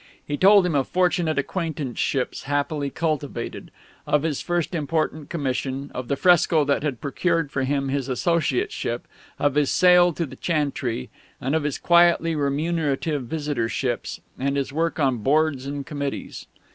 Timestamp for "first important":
4.41-5.29